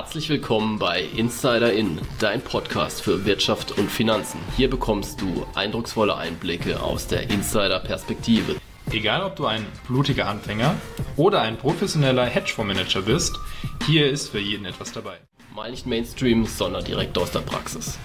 [0.00, 4.38] Herzlich willkommen bei Insider In, dein Podcast für Wirtschaft und Finanzen.
[4.56, 8.54] Hier bekommst du eindrucksvolle Einblicke aus der Insider-Perspektive.
[8.92, 10.76] Egal, ob du ein blutiger Anfänger
[11.16, 13.40] oder ein professioneller Hedgefondsmanager bist,
[13.88, 15.18] hier ist für jeden etwas dabei.
[15.52, 17.98] Mal nicht Mainstream, sondern direkt aus der Praxis.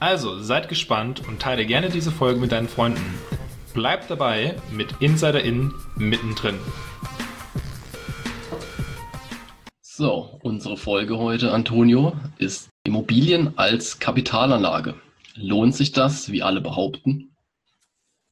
[0.00, 3.14] Also seid gespannt und teile gerne diese Folge mit deinen Freunden.
[3.74, 6.58] Bleib dabei mit Insider In mittendrin.
[9.98, 14.94] So, unsere Folge heute, Antonio, ist Immobilien als Kapitalanlage.
[15.34, 17.34] Lohnt sich das, wie alle behaupten?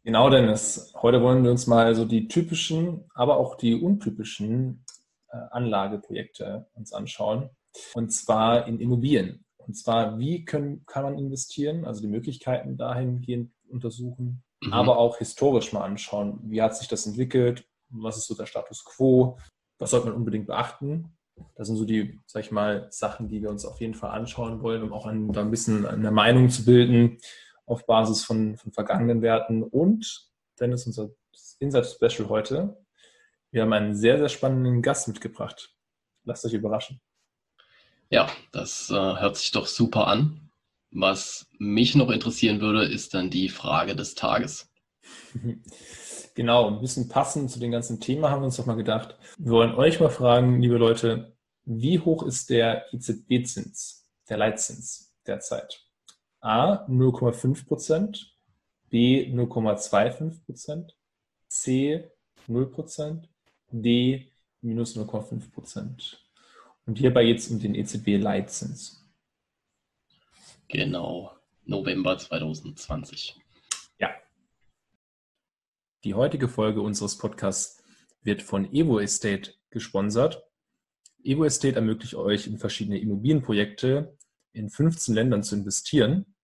[0.05, 0.95] Genau, Dennis.
[1.03, 4.85] Heute wollen wir uns mal so die typischen, aber auch die untypischen
[5.27, 7.51] äh, Anlageprojekte uns anschauen.
[7.95, 9.45] Und zwar in Immobilien.
[9.57, 14.73] Und zwar, wie können, kann man investieren, also die Möglichkeiten dahingehend untersuchen, mhm.
[14.73, 18.85] aber auch historisch mal anschauen, wie hat sich das entwickelt, was ist so der Status
[18.85, 19.37] quo,
[19.81, 21.16] was sollte man unbedingt beachten
[21.55, 24.63] das sind so die, sag ich mal, Sachen, die wir uns auf jeden Fall anschauen
[24.63, 27.19] wollen, um auch ein, da ein bisschen eine Meinung zu bilden
[27.67, 29.63] auf Basis von, von vergangenen Werten.
[29.63, 31.11] Und, Dennis, unser
[31.59, 32.77] Insight-Special heute,
[33.51, 35.75] wir haben einen sehr, sehr spannenden Gast mitgebracht.
[36.25, 37.01] Lasst euch überraschen.
[38.11, 40.51] Ja, das äh, hört sich doch super an.
[40.91, 44.71] Was mich noch interessieren würde, ist dann die Frage des Tages.
[46.37, 49.17] Genau, ein bisschen passend zu dem ganzen Thema haben wir uns doch mal gedacht.
[49.39, 51.35] Wir wollen euch mal fragen, liebe Leute,
[51.65, 55.83] wie hoch ist der EZB-Zins, der Leitzins derzeit?
[56.41, 58.37] A 0,5 Prozent,
[58.91, 60.95] B 0,25 Prozent,
[61.49, 62.11] C
[62.49, 63.31] 0 Prozent,
[63.71, 64.31] D
[64.61, 66.23] minus 0,5 Prozent.
[66.85, 69.03] Und hierbei jetzt um den EZB-Leitzins.
[70.69, 71.33] Genau,
[71.65, 73.41] November 2020.
[76.05, 77.83] Die heutige Folge unseres Podcasts
[78.23, 80.45] wird von Evo Estate gesponsert.
[81.23, 84.17] Evo Estate ermöglicht euch in verschiedene Immobilienprojekte
[84.53, 86.35] in 15 Ländern zu investieren.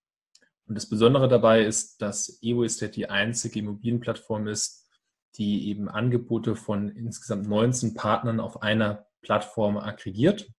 [0.66, 4.88] Und das Besondere dabei ist, dass Evo Estate die einzige Immobilienplattform ist,
[5.36, 10.50] die eben Angebote von insgesamt 19 Partnern auf einer Plattform aggregiert.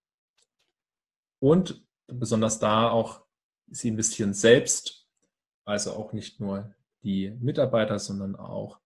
[1.39, 3.25] Und besonders da auch,
[3.67, 5.07] sie investieren selbst,
[5.65, 8.79] also auch nicht nur die Mitarbeiter, sondern auch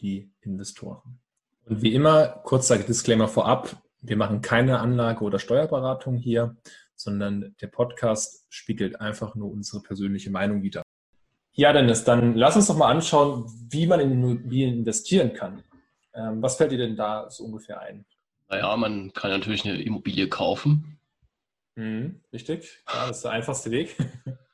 [0.00, 1.20] die Investoren.
[1.64, 6.56] Und wie immer, kurzer Disclaimer vorab, wir machen keine Anlage- oder Steuerberatung hier,
[6.94, 10.82] sondern der Podcast spiegelt einfach nur unsere persönliche Meinung wider.
[11.52, 15.64] Ja, Dennis, dann lass uns doch mal anschauen, wie man in Immobilien investieren kann.
[16.14, 18.04] Ähm, was fällt dir denn da so ungefähr ein?
[18.48, 20.98] Naja, man kann natürlich eine Immobilie kaufen.
[21.74, 23.96] Mhm, richtig, ja, das ist der einfachste Weg.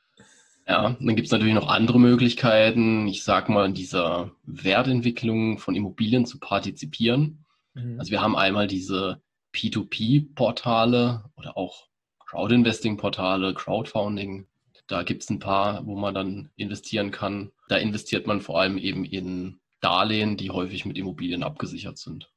[0.66, 5.74] Ja, dann gibt es natürlich noch andere Möglichkeiten, ich sag mal, in dieser Wertentwicklung von
[5.74, 7.44] Immobilien zu partizipieren.
[7.74, 7.98] Mhm.
[7.98, 9.20] Also wir haben einmal diese
[9.54, 11.88] P2P-Portale oder auch
[12.26, 14.46] Crowdinvesting-Portale, Crowdfunding.
[14.86, 17.52] Da gibt es ein paar, wo man dann investieren kann.
[17.68, 22.30] Da investiert man vor allem eben in Darlehen, die häufig mit Immobilien abgesichert sind.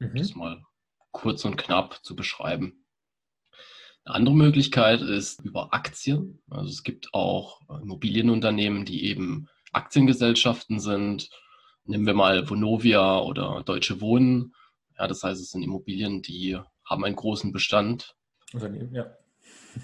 [0.00, 0.16] Mhm.
[0.16, 0.64] Das mal
[1.12, 2.84] kurz und knapp zu beschreiben.
[4.08, 6.40] Eine andere Möglichkeit ist über Aktien.
[6.48, 11.28] Also es gibt auch Immobilienunternehmen, die eben Aktiengesellschaften sind.
[11.84, 14.54] Nehmen wir mal Vonovia oder Deutsche Wohnen.
[14.98, 18.16] Ja, das heißt, es sind Immobilien, die haben einen großen Bestand.
[18.54, 19.14] Unternehmen, ja.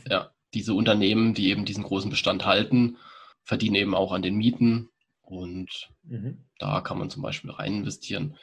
[0.09, 2.97] Ja, diese Unternehmen, die eben diesen großen Bestand halten,
[3.43, 4.89] verdienen eben auch an den Mieten
[5.21, 6.47] und mhm.
[6.59, 8.39] da kann man zum Beispiel rein investieren.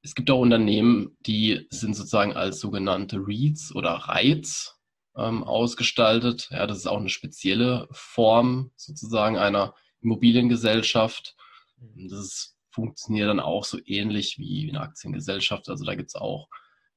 [0.00, 4.77] Es gibt auch Unternehmen, die sind sozusagen als sogenannte REITs oder REITs
[5.18, 6.48] ähm, ausgestaltet.
[6.50, 11.36] Ja, das ist auch eine spezielle Form sozusagen einer Immobiliengesellschaft.
[11.78, 12.08] Mhm.
[12.08, 15.68] Das ist, funktioniert dann auch so ähnlich wie eine Aktiengesellschaft.
[15.68, 16.48] Also da gibt es auch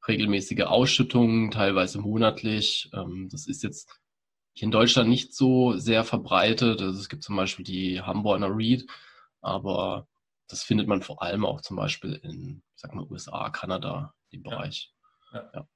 [0.08, 2.90] regelmäßige Ausschüttungen, teilweise monatlich.
[2.94, 3.90] Ähm, das ist jetzt
[4.54, 6.82] hier in Deutschland nicht so sehr verbreitet.
[6.82, 8.86] Also es gibt zum Beispiel die Hamburger REIT,
[9.42, 10.08] aber
[10.48, 14.94] das findet man vor allem auch zum Beispiel in, sag mal, USA, Kanada, im Bereich.
[15.34, 15.50] Ja.
[15.54, 15.68] Ja.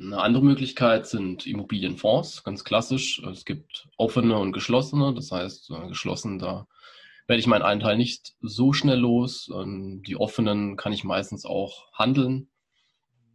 [0.00, 3.22] Eine andere Möglichkeit sind Immobilienfonds, ganz klassisch.
[3.30, 5.14] Es gibt offene und geschlossene.
[5.14, 6.66] Das heißt, geschlossen, da
[7.26, 9.50] werde ich meinen Anteil nicht so schnell los.
[9.54, 12.48] Ähm, die offenen kann ich meistens auch handeln.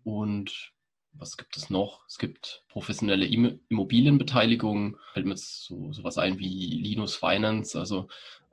[0.03, 0.73] Und
[1.13, 2.05] was gibt es noch?
[2.07, 4.97] Es gibt professionelle Immobilienbeteiligungen.
[5.13, 7.77] Fällt mir jetzt so sowas ein wie Linus Finance.
[7.77, 8.07] Also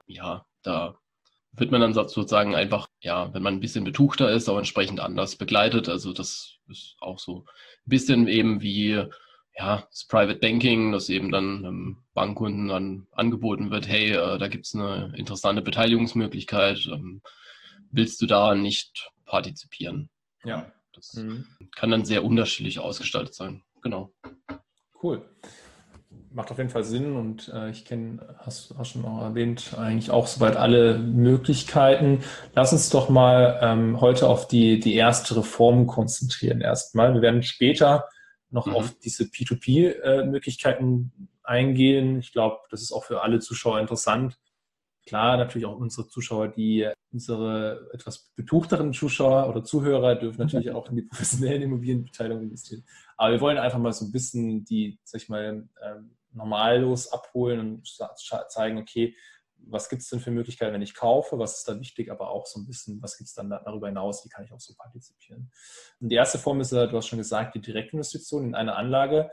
[0.06, 0.98] ja, da
[1.52, 5.36] wird man dann sozusagen einfach, ja, wenn man ein bisschen betuchter ist, auch entsprechend anders
[5.36, 5.88] begleitet.
[5.88, 7.44] Also das ist auch so ein
[7.86, 9.02] bisschen eben wie
[9.58, 14.48] ja, das Private Banking, das eben dann ähm, Bankkunden dann angeboten wird, hey, äh, da
[14.48, 17.22] gibt es eine interessante Beteiligungsmöglichkeit, ähm,
[17.90, 20.10] willst du da nicht partizipieren?
[20.44, 20.70] Ja.
[20.92, 21.46] Das mhm.
[21.74, 23.62] kann dann sehr unterschiedlich ausgestaltet sein.
[23.82, 24.12] Genau.
[25.02, 25.28] Cool.
[26.32, 30.10] Macht auf jeden Fall Sinn und äh, ich kenne, hast, hast schon auch erwähnt, eigentlich
[30.10, 32.22] auch soweit alle Möglichkeiten.
[32.54, 37.14] Lass uns doch mal ähm, heute auf die, die erste Reform konzentrieren erstmal.
[37.14, 38.08] Wir werden später
[38.50, 38.74] noch mhm.
[38.74, 42.18] auf diese P2P-Möglichkeiten äh, eingehen.
[42.18, 44.38] Ich glaube, das ist auch für alle Zuschauer interessant.
[45.06, 50.90] Klar, natürlich auch unsere Zuschauer, die unsere etwas betuchteren Zuschauer oder Zuhörer dürfen natürlich auch
[50.90, 52.84] in die professionellen Immobilienbeteiligung investieren.
[53.16, 57.60] Aber wir wollen einfach mal so ein bisschen die, sag ich mal, ähm, normallos abholen
[57.60, 57.98] und
[58.48, 59.16] zeigen, okay,
[59.68, 62.44] was gibt es denn für Möglichkeiten, wenn ich kaufe, was ist da wichtig, aber auch
[62.44, 65.50] so ein bisschen, was gibt es dann darüber hinaus, wie kann ich auch so partizipieren.
[65.98, 69.30] Und die erste Form ist, du hast schon gesagt, die Direktinvestition in eine Anlage.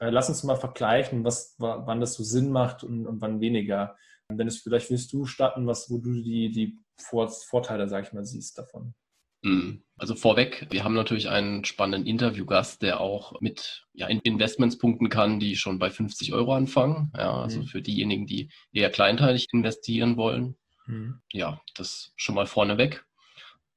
[0.00, 3.96] Äh, lass uns mal vergleichen, was, wann das so Sinn macht und, und wann weniger.
[4.28, 8.58] Dennis, vielleicht willst du starten, was, wo du die, die Vorteile, sag ich mal, siehst
[8.58, 8.94] davon.
[9.42, 9.82] Mhm.
[9.96, 15.38] Also vorweg, wir haben natürlich einen spannenden Interviewgast, der auch mit ja, Investments punkten kann,
[15.38, 17.12] die schon bei 50 Euro anfangen.
[17.16, 17.66] Ja, also mhm.
[17.66, 20.56] für diejenigen, die eher kleinteilig investieren wollen.
[20.86, 21.20] Mhm.
[21.32, 23.04] Ja, das schon mal vorneweg.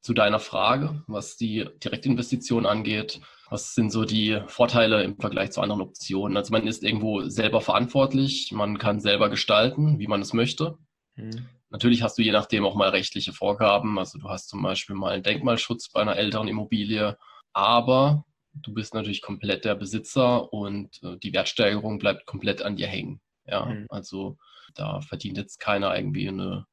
[0.02, 5.62] Zu deiner Frage, was die Direktinvestition angeht, was sind so die Vorteile im Vergleich zu
[5.62, 6.38] anderen Optionen?
[6.38, 10.78] Also man ist irgendwo selber verantwortlich, man kann selber gestalten, wie man es möchte.
[11.16, 11.50] Mhm.
[11.76, 14.00] Natürlich hast du je nachdem auch mal rechtliche Vorgaben.
[14.00, 17.18] Also du hast zum Beispiel mal einen Denkmalschutz bei einer älteren Immobilie,
[17.52, 18.24] aber
[18.54, 23.20] du bist natürlich komplett der Besitzer und äh, die Wertsteigerung bleibt komplett an dir hängen.
[23.46, 23.88] Ja, mhm.
[23.90, 24.38] also
[24.74, 26.66] da verdient jetzt keiner irgendwie eine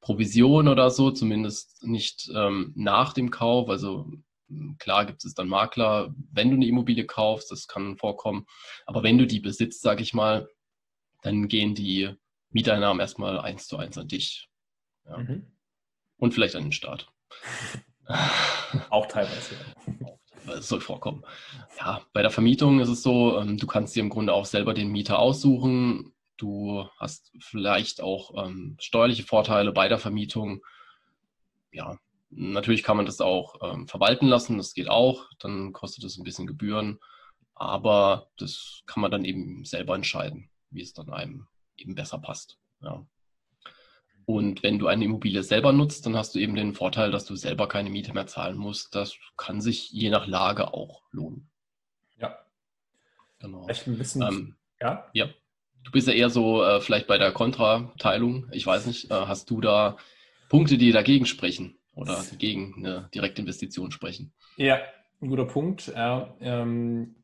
[0.00, 3.70] Provision oder so, zumindest nicht ähm, nach dem Kauf.
[3.70, 4.10] Also
[4.48, 8.44] hm, klar gibt es dann Makler, wenn du eine Immobilie kaufst, das kann vorkommen.
[8.86, 10.48] Aber wenn du die besitzt, sage ich mal,
[11.22, 12.12] dann gehen die
[12.50, 14.47] Mieteinnahmen erstmal eins zu eins an dich.
[15.08, 15.18] Ja.
[15.18, 15.46] Mhm.
[16.18, 17.10] Und vielleicht an den Staat.
[18.90, 19.54] Auch teilweise.
[20.46, 21.24] Das soll vorkommen.
[21.78, 24.72] Ja, bei der Vermietung ist es so, ähm, du kannst dir im Grunde auch selber
[24.72, 26.14] den Mieter aussuchen.
[26.38, 30.62] Du hast vielleicht auch ähm, steuerliche Vorteile bei der Vermietung.
[31.70, 31.98] Ja,
[32.30, 35.28] natürlich kann man das auch ähm, verwalten lassen, das geht auch.
[35.38, 36.98] Dann kostet es ein bisschen Gebühren.
[37.54, 42.58] Aber das kann man dann eben selber entscheiden, wie es dann einem eben besser passt.
[42.80, 43.04] Ja.
[44.28, 47.34] Und wenn du eine Immobilie selber nutzt, dann hast du eben den Vorteil, dass du
[47.34, 48.94] selber keine Miete mehr zahlen musst.
[48.94, 51.48] Das kann sich je nach Lage auch lohnen.
[52.18, 52.36] Ja.
[53.38, 53.62] Genau.
[53.62, 54.20] Vielleicht ein bisschen.
[54.20, 55.08] Ähm, ja.
[55.14, 55.30] Ja.
[55.82, 58.50] Du bist ja eher so äh, vielleicht bei der Kontrateilung.
[58.52, 59.96] Ich weiß nicht, äh, hast du da
[60.50, 64.34] Punkte, die dagegen sprechen oder gegen eine Direktinvestition sprechen?
[64.58, 64.78] Ja,
[65.22, 65.86] ein guter Punkt.
[65.86, 67.16] Ja, ähm,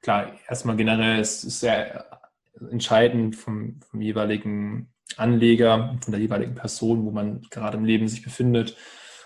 [0.00, 2.22] klar, erstmal generell ist es sehr
[2.70, 8.22] entscheidend vom, vom jeweiligen Anleger, von der jeweiligen Person, wo man gerade im Leben sich
[8.22, 8.76] befindet,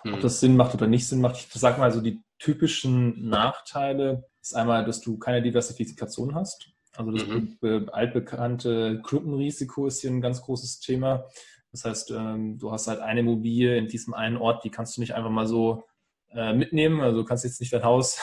[0.05, 1.37] ob das Sinn macht oder nicht Sinn macht.
[1.37, 6.71] Ich sage mal so, die typischen Nachteile ist einmal, dass du keine Diversifikation hast.
[6.97, 7.89] Also das mhm.
[7.91, 11.25] altbekannte Klumpenrisiko ist hier ein ganz großes Thema.
[11.73, 15.01] Das heißt, ähm, du hast halt eine Immobilie in diesem einen Ort, die kannst du
[15.01, 15.85] nicht einfach mal so
[16.53, 17.01] mitnehmen.
[17.01, 18.19] Also du kannst jetzt nicht dein Haus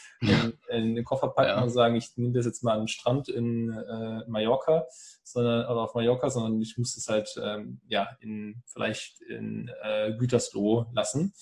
[0.20, 1.62] in, in, den Koffer packen ja.
[1.62, 4.86] und sagen, ich nehme das jetzt mal an den Strand in äh, Mallorca,
[5.24, 10.12] sondern oder auf Mallorca, sondern ich muss es halt ähm, ja in vielleicht in äh,
[10.16, 11.34] Gütersloh lassen.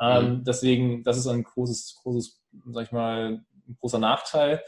[0.00, 0.44] Ähm, mhm.
[0.44, 4.62] Deswegen, das ist ein großes, großes, sag ich mal, ein großer Nachteil.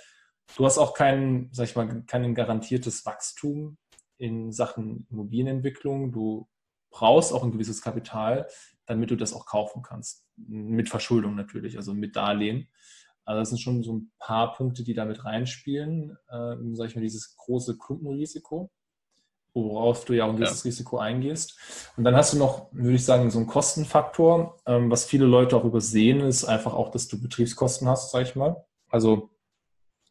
[0.57, 3.79] Du hast auch kein, sag ich mal, kein garantiertes Wachstum
[4.17, 6.13] in Sachen Immobilienentwicklung.
[6.13, 6.49] Du
[6.91, 8.49] brauchst auch ein gewisses Kapital,
[8.87, 10.27] damit du das auch kaufen kannst.
[10.49, 12.69] Mit Verschuldung natürlich, also mit Darlehen.
[13.25, 16.17] Also das sind schon so ein paar Punkte, die damit reinspielen.
[16.29, 18.71] Äh, sag ich mal, dieses große Klumpenrisiko,
[19.55, 20.69] worauf du ja auch ein gewisses ja.
[20.69, 21.59] Risiko eingehst.
[21.97, 24.59] Und dann hast du noch, würde ich sagen, so einen Kostenfaktor.
[24.67, 28.37] Ähm, was viele Leute auch übersehen, ist einfach auch, dass du Betriebskosten hast, sag ich
[28.37, 28.65] mal.
[28.89, 29.31] Also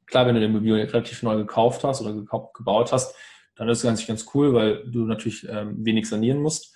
[0.05, 3.15] klar, wenn du den Immobilie relativ neu gekauft hast oder gebaut hast,
[3.55, 6.73] dann ist es ganz, ganz cool, weil du natürlich ähm, wenig sanieren musst.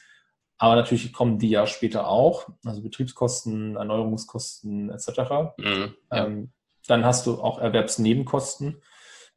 [0.63, 5.08] Aber natürlich kommen die ja später auch, also Betriebskosten, Erneuerungskosten etc.
[5.58, 6.25] Mhm, ja.
[6.25, 6.53] ähm,
[6.88, 8.82] dann hast du auch Erwerbsnebenkosten.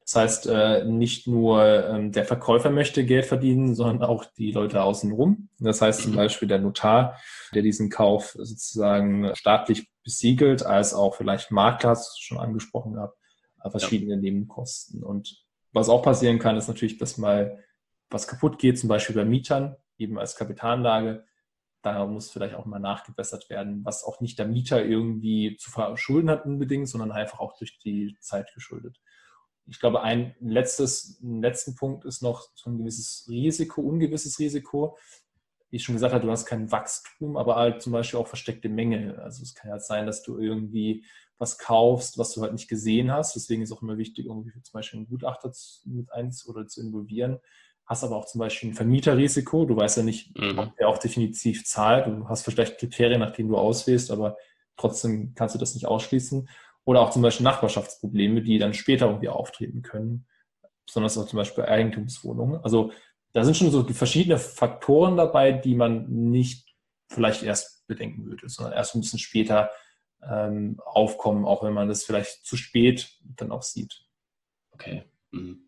[0.02, 4.84] Das heißt, äh, nicht nur ähm, der Verkäufer möchte Geld verdienen, sondern auch die Leute
[4.84, 5.48] außenrum.
[5.58, 6.16] Das heißt zum mhm.
[6.16, 7.18] Beispiel der Notar,
[7.52, 13.18] der diesen Kauf sozusagen staatlich besiegelt, als auch vielleicht Makler, hast du schon angesprochen gehabt,
[13.68, 14.20] verschiedene ja.
[14.20, 15.02] Nebenkosten.
[15.02, 17.64] Und was auch passieren kann, ist natürlich, dass mal
[18.10, 21.24] was kaputt geht, zum Beispiel bei Mietern eben als Kapitalanlage.
[21.82, 26.30] Da muss vielleicht auch mal nachgebessert werden, was auch nicht der Mieter irgendwie zu verschulden
[26.30, 29.00] hat unbedingt, sondern einfach auch durch die Zeit geschuldet.
[29.68, 34.96] Ich glaube, ein letztes, letzten Punkt ist noch so ein gewisses Risiko, ungewisses Risiko.
[35.70, 38.68] wie ich schon gesagt habe, du hast kein Wachstum, aber halt zum Beispiel auch versteckte
[38.68, 39.18] Mängel.
[39.20, 41.04] Also es kann ja sein, dass du irgendwie
[41.38, 43.34] was kaufst, was du halt nicht gesehen hast.
[43.34, 45.52] Deswegen ist auch immer wichtig, irgendwie zum Beispiel einen Gutachter
[45.84, 47.38] mit eins oder zu involvieren.
[47.86, 49.64] Hast aber auch zum Beispiel ein Vermieterrisiko.
[49.64, 50.58] Du weißt ja nicht, mhm.
[50.58, 52.06] ob der auch definitiv zahlt.
[52.06, 54.36] Du hast vielleicht Kriterien, nach denen du auswählst, aber
[54.76, 56.48] trotzdem kannst du das nicht ausschließen.
[56.84, 60.26] Oder auch zum Beispiel Nachbarschaftsprobleme, die dann später irgendwie auftreten können.
[60.84, 62.60] Besonders auch zum Beispiel Eigentumswohnungen.
[62.62, 62.92] Also
[63.32, 66.74] da sind schon so verschiedene Faktoren dabei, die man nicht
[67.08, 69.70] vielleicht erst bedenken würde, sondern erst ein bisschen später
[70.22, 74.06] ähm, aufkommen, auch wenn man das vielleicht zu spät dann auch sieht.
[74.72, 75.04] Okay.
[75.30, 75.65] Mhm.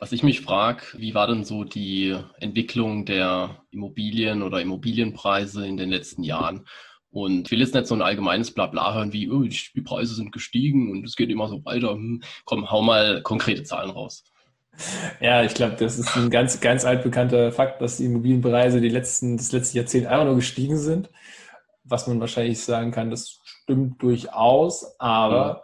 [0.00, 5.76] Was ich mich frage, wie war denn so die Entwicklung der Immobilien oder Immobilienpreise in
[5.76, 6.66] den letzten Jahren?
[7.10, 10.32] Und ich will jetzt nicht so ein allgemeines Blabla hören wie, oh, die Preise sind
[10.32, 11.90] gestiegen und es geht immer so weiter.
[11.90, 14.24] Hm, komm, hau mal konkrete Zahlen raus.
[15.20, 19.36] Ja, ich glaube, das ist ein ganz, ganz altbekannter Fakt, dass die Immobilienpreise die letzten,
[19.36, 21.10] das letzte Jahrzehnt einfach nur gestiegen sind.
[21.84, 25.60] Was man wahrscheinlich sagen kann, das stimmt durchaus, aber, mhm.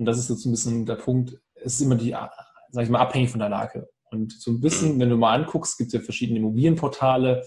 [0.00, 2.14] und das ist jetzt ein bisschen der Punkt, es ist immer die,
[2.72, 3.88] sag ich mal, abhängig von der Lage.
[4.10, 5.00] Und so ein bisschen, mhm.
[5.00, 7.46] wenn du mal anguckst, gibt es ja verschiedene Immobilienportale,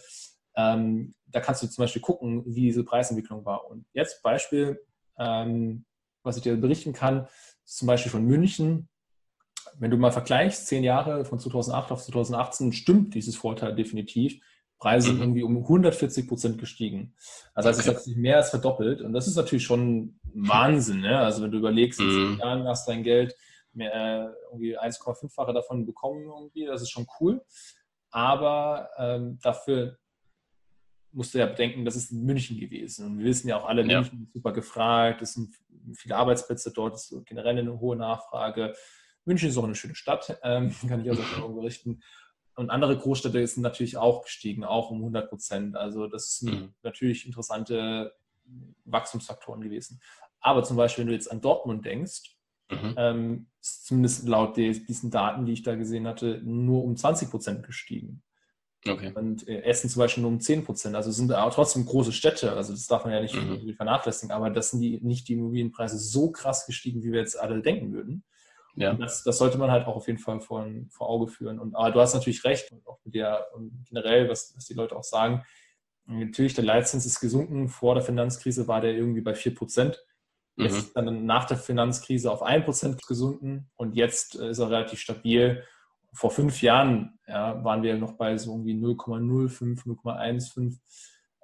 [0.56, 3.70] ähm, da kannst du zum Beispiel gucken, wie diese Preisentwicklung war.
[3.70, 4.80] Und jetzt Beispiel,
[5.20, 5.86] ähm,
[6.24, 7.28] was ich dir berichten kann,
[7.66, 8.88] zum Beispiel von München,
[9.78, 14.40] wenn du mal vergleichst, zehn Jahre von 2008 auf 2018, stimmt dieses Vorteil definitiv.
[14.80, 15.22] Preise sind mhm.
[15.24, 17.16] irgendwie um 140 Prozent gestiegen.
[17.54, 17.80] Also, okay.
[17.80, 19.02] es hat sich mehr als verdoppelt.
[19.02, 21.02] Und das ist natürlich schon Wahnsinn.
[21.02, 21.18] Ne?
[21.18, 22.40] Also wenn du überlegst, in zehn mhm.
[22.40, 23.36] Jahren hast dein Geld
[23.76, 27.44] mehr, äh, irgendwie 1,5-fache davon bekommen irgendwie, das ist schon cool.
[28.12, 29.98] Aber ähm, dafür
[31.12, 33.06] musst du ja bedenken, das ist in München gewesen.
[33.06, 34.02] Und wir wissen ja auch alle, ja.
[34.02, 35.56] München ist super gefragt, es sind
[35.94, 38.74] viele Arbeitsplätze dort, es ist generell eine hohe Nachfrage.
[39.24, 42.02] München ist auch eine schöne Stadt, ähm, kann ich aus Erfahrung berichten.
[42.56, 45.76] Und andere Großstädte sind natürlich auch gestiegen, auch um 100 Prozent.
[45.76, 46.74] Also das sind mhm.
[46.84, 48.14] natürlich interessante
[48.86, 50.00] Wachstumsfaktoren gewesen.
[50.40, 52.35] Aber zum Beispiel, wenn du jetzt an Dortmund denkst,
[52.70, 52.94] mhm.
[52.98, 57.66] ähm, ist zumindest laut diesen Daten, die ich da gesehen hatte, nur um 20 Prozent
[57.66, 58.22] gestiegen.
[58.88, 59.12] Okay.
[59.16, 60.96] Und äh, Essen zum Beispiel nur um 10 Prozent.
[60.96, 62.54] Also sind aber trotzdem große Städte.
[62.54, 63.74] Also das darf man ja nicht mhm.
[63.74, 64.32] vernachlässigen.
[64.32, 67.94] Aber das sind die, nicht die Immobilienpreise so krass gestiegen, wie wir jetzt alle denken
[67.94, 68.24] würden.
[68.76, 68.94] Ja.
[68.94, 71.60] Das, das, sollte man halt auch auf jeden Fall vor, vor Auge führen.
[71.60, 74.74] Und aber du hast natürlich recht, und auch mit der und generell, was, was die
[74.74, 75.44] Leute auch sagen.
[76.08, 77.70] Natürlich, der Leitzins ist gesunken.
[77.70, 80.04] Vor der Finanzkrise war der irgendwie bei 4 Prozent.
[80.58, 80.78] Jetzt mhm.
[80.80, 85.00] ist dann nach der Finanzkrise auf 1 Prozent gesunken und jetzt äh, ist er relativ
[85.00, 85.64] stabil.
[86.14, 90.78] Vor fünf Jahren ja, waren wir noch bei so irgendwie 0,05, 0,15.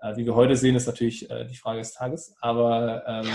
[0.01, 2.35] Äh, wie wir heute sehen, ist natürlich äh, die Frage des Tages.
[2.39, 3.27] Aber ähm,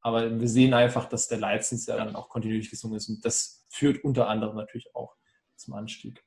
[0.00, 3.08] aber wir sehen einfach, dass der Leitzins ja dann auch kontinuierlich gesungen ist.
[3.08, 5.14] Und das führt unter anderem natürlich auch
[5.56, 6.24] zum Anstieg.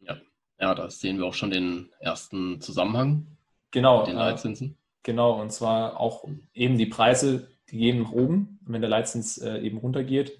[0.00, 0.16] Ja,
[0.60, 3.38] ja da sehen wir auch schon den ersten Zusammenhang
[3.70, 4.78] genau, mit den äh, Leitzinsen.
[5.02, 9.58] genau, und zwar auch eben die Preise, die gehen nach oben, wenn der Leitzins äh,
[9.58, 10.38] eben runtergeht.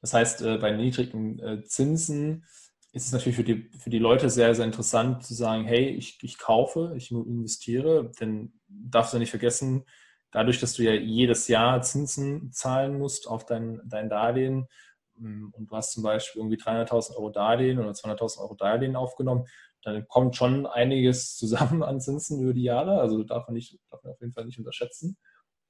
[0.00, 2.44] Das heißt, äh, bei niedrigen äh, Zinsen
[2.92, 6.18] ist es natürlich für die, für die Leute sehr, sehr interessant zu sagen, hey, ich,
[6.22, 9.84] ich kaufe, ich investiere, denn darfst du nicht vergessen,
[10.30, 14.68] dadurch, dass du ja jedes Jahr Zinsen zahlen musst auf dein, dein Darlehen
[15.16, 19.46] mm, und du hast zum Beispiel irgendwie 300.000 Euro Darlehen oder 200.000 Euro Darlehen aufgenommen,
[19.82, 23.00] dann kommt schon einiges zusammen an Zinsen über die Jahre.
[23.00, 25.16] Also darf man, nicht, darf man auf jeden Fall nicht unterschätzen.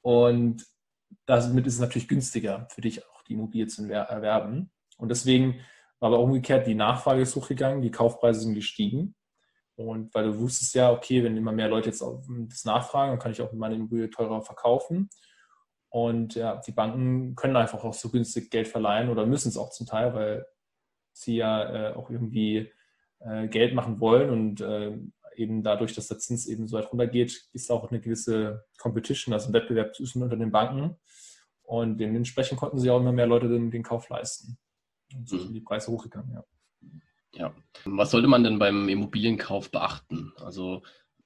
[0.03, 0.65] Und
[1.27, 4.71] damit ist es natürlich günstiger für dich auch die Immobilie zu erwerben.
[4.97, 5.61] Und deswegen
[6.01, 9.15] war aber umgekehrt, die Nachfrage ist hochgegangen, die Kaufpreise sind gestiegen.
[9.77, 13.33] Und weil du wusstest ja, okay, wenn immer mehr Leute jetzt das nachfragen, dann kann
[13.33, 15.09] ich auch meine Immobilie teurer verkaufen.
[15.91, 19.71] Und ja, die Banken können einfach auch so günstig Geld verleihen oder müssen es auch
[19.71, 20.47] zum Teil, weil
[21.13, 22.73] sie ja äh, auch irgendwie
[23.21, 24.99] äh, Geld machen wollen und äh,
[25.39, 29.49] eben dadurch, dass der Zins eben so weit runtergeht, ist auch eine gewisse Competition, also
[29.49, 30.97] ein Wettbewerb zwischen unter den Banken.
[31.63, 34.59] Und dementsprechend konnten sie auch immer mehr Leute den, den Kauf leisten.
[35.15, 35.41] Und so mhm.
[35.41, 36.45] sind die Preise hochgegangen, ja.
[37.35, 37.55] Ja.
[37.85, 40.33] Was sollte man denn beim Immobilienkauf beachten?
[40.37, 40.83] Also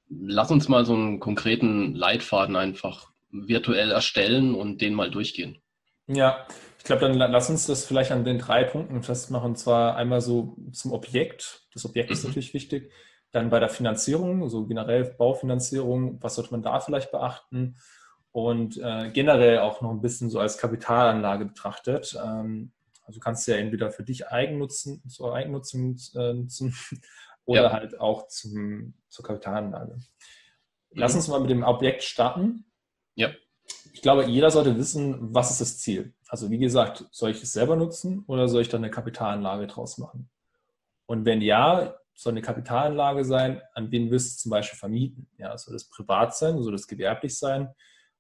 [0.09, 5.59] lass uns mal so einen konkreten Leitfaden einfach virtuell erstellen und den mal durchgehen.
[6.07, 6.47] Ja,
[6.79, 9.51] ich glaube, dann lass uns das vielleicht an den drei Punkten festmachen.
[9.51, 11.67] Und zwar einmal so zum Objekt.
[11.73, 12.15] Das Objekt mhm.
[12.15, 12.93] ist natürlich wichtig.
[13.33, 17.77] Dann bei der Finanzierung, also generell Baufinanzierung, was sollte man da vielleicht beachten?
[18.31, 22.19] Und äh, generell auch noch ein bisschen so als Kapitalanlage betrachtet.
[22.23, 22.73] Ähm,
[23.05, 26.75] also du kannst ja entweder für dich Eigennutzen, zur Eigennutzung äh, nutzen
[27.45, 27.73] oder ja.
[27.73, 29.99] halt auch zum, zur Kapitalanlage.
[30.93, 31.19] Lass mhm.
[31.19, 32.65] uns mal mit dem Objekt starten.
[33.15, 33.31] Ja.
[33.93, 36.15] Ich glaube, jeder sollte wissen, was ist das Ziel.
[36.29, 39.99] Also wie gesagt, soll ich es selber nutzen oder soll ich da eine Kapitalanlage draus
[39.99, 40.31] machen?
[41.07, 45.29] Und wenn ja, soll eine Kapitalanlage sein, an wen willst du zum Beispiel vermieten?
[45.39, 47.69] Ja, soll das privat sein, soll das gewerblich sein?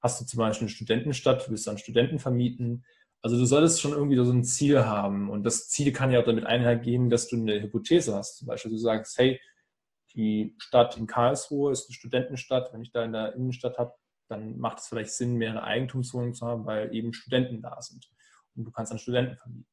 [0.01, 2.85] Hast du zum Beispiel eine Studentenstadt, willst du an Studenten vermieten?
[3.21, 5.31] Also du solltest schon irgendwie so ein Ziel haben.
[5.31, 8.39] Und das Ziel kann ja auch damit einhergehen, dass du eine Hypothese hast.
[8.39, 9.41] Zum Beispiel du sagst, hey,
[10.15, 12.73] die Stadt in Karlsruhe ist eine Studentenstadt.
[12.73, 13.95] Wenn ich da in der Innenstadt habe,
[14.29, 18.11] dann macht es vielleicht Sinn, mehrere Eigentumswohnungen zu haben, weil eben Studenten da sind.
[18.57, 19.72] Und du kannst an Studenten vermieten.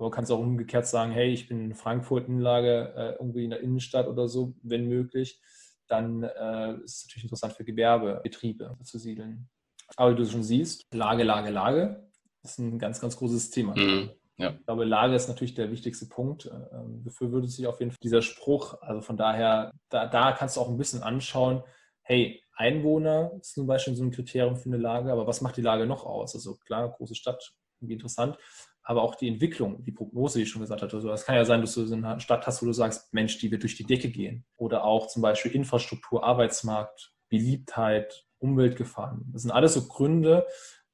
[0.00, 3.50] Aber du kannst auch umgekehrt sagen, hey, ich bin in Frankfurt Innenlage, äh, irgendwie in
[3.50, 5.42] der Innenstadt oder so, wenn möglich.
[5.88, 9.50] Dann äh, ist es natürlich interessant für Gewerbebetriebe zu siedeln.
[9.96, 12.08] Aber wie du schon siehst, Lage, Lage, Lage
[12.42, 13.76] ist ein ganz, ganz großes Thema.
[13.76, 14.10] Mhm.
[14.38, 14.52] Ja.
[14.58, 16.46] Ich glaube, Lage ist natürlich der wichtigste Punkt.
[16.46, 18.80] Ähm, würde sich auf jeden Fall dieser Spruch.
[18.80, 21.62] Also von daher, da, da kannst du auch ein bisschen anschauen,
[22.00, 25.62] hey, Einwohner ist zum Beispiel so ein Kriterium für eine Lage, aber was macht die
[25.62, 26.34] Lage noch aus?
[26.34, 28.38] Also klar, große Stadt, irgendwie interessant,
[28.82, 30.96] aber auch die Entwicklung, die Prognose, die ich schon gesagt hatte.
[30.96, 33.38] Also es kann ja sein, dass du so eine Stadt hast, wo du sagst, Mensch,
[33.38, 34.44] die wird durch die Decke gehen.
[34.56, 39.30] Oder auch zum Beispiel Infrastruktur, Arbeitsmarkt, Beliebtheit, Umweltgefahren.
[39.32, 40.46] Das sind alles so Gründe,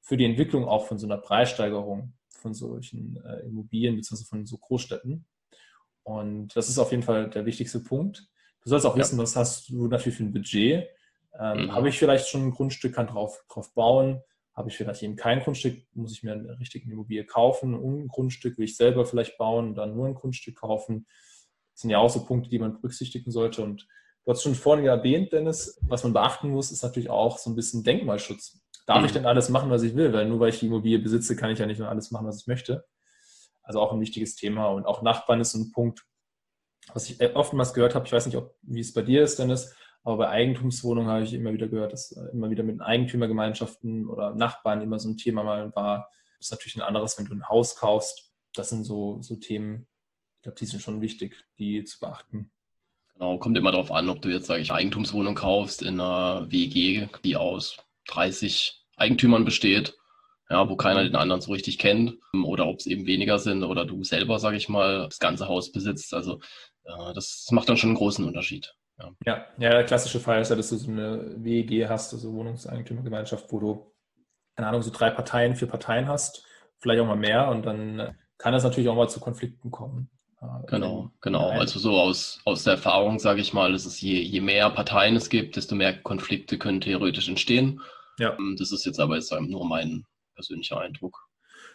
[0.07, 4.25] für die Entwicklung auch von so einer Preissteigerung von solchen äh, Immobilien bzw.
[4.25, 5.27] von so Großstädten.
[6.05, 8.29] Und das ist auf jeden Fall der wichtigste Punkt.
[8.63, 9.01] Du sollst auch ja.
[9.01, 10.89] wissen, was hast du natürlich für ein Budget.
[11.39, 11.73] Ähm, mhm.
[11.73, 14.23] Habe ich vielleicht schon ein Grundstück, kann drauf, drauf bauen?
[14.57, 18.09] Habe ich vielleicht eben kein Grundstück, muss ich mir eine richtige Immobilie kaufen und ein
[18.09, 21.07] Grundstück will ich selber vielleicht bauen und dann nur ein Grundstück kaufen.
[21.73, 23.63] Das sind ja auch so Punkte, die man berücksichtigen sollte.
[23.63, 23.87] Und
[24.25, 27.57] du hast schon vorhin erwähnt, Dennis, was man beachten muss, ist natürlich auch so ein
[27.57, 29.15] bisschen Denkmalschutz darf ich mhm.
[29.15, 30.13] denn alles machen, was ich will?
[30.13, 32.41] Weil nur weil ich die Immobilie besitze, kann ich ja nicht nur alles machen, was
[32.41, 32.87] ich möchte.
[33.63, 34.69] Also auch ein wichtiges Thema.
[34.69, 36.07] Und auch Nachbarn ist ein Punkt,
[36.95, 38.07] was ich oftmals gehört habe.
[38.07, 39.75] Ich weiß nicht, ob, wie es bei dir ist, Dennis,
[40.07, 44.37] aber bei Eigentumswohnungen habe ich immer wieder gehört, dass äh, immer wieder mit Eigentümergemeinschaften oder
[44.37, 46.09] Nachbarn immer so ein Thema mal war.
[46.39, 48.31] Das ist natürlich ein anderes, wenn du ein Haus kaufst.
[48.55, 49.89] Das sind so, so Themen,
[50.37, 52.53] ich glaube, die sind schon wichtig, die zu beachten.
[53.15, 57.09] Genau, kommt immer darauf an, ob du jetzt, sage ich, Eigentumswohnung kaufst in einer WG,
[57.25, 59.97] die aus 30 Eigentümern besteht,
[60.49, 63.85] ja, wo keiner den anderen so richtig kennt, oder ob es eben weniger sind oder
[63.85, 66.15] du selber, sage ich mal, das ganze Haus besitzt.
[66.15, 66.39] Also
[66.85, 68.73] äh, das macht dann schon einen großen Unterschied.
[68.99, 69.13] Ja.
[69.25, 69.47] ja.
[69.59, 73.59] Ja, der klassische Fall ist ja, dass du so eine WEG hast, also Wohnungseigentümergemeinschaft, wo
[73.59, 73.93] du,
[74.55, 76.47] keine Ahnung, so drei Parteien, vier Parteien hast,
[76.79, 80.11] vielleicht auch mal mehr und dann kann es natürlich auch mal zu Konflikten kommen.
[80.67, 81.49] Genau, genau.
[81.49, 85.17] Also so aus, aus der Erfahrung sage ich mal, ist es je, je mehr Parteien
[85.17, 87.81] es gibt, desto mehr Konflikte können theoretisch entstehen.
[88.19, 88.37] Ja.
[88.39, 90.05] Ähm, das ist jetzt aber jetzt nur mein
[90.35, 91.27] persönlicher Eindruck.